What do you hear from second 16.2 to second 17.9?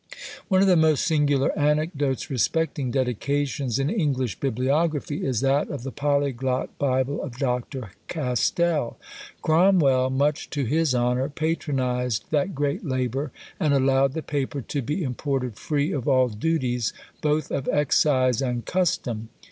duties, both of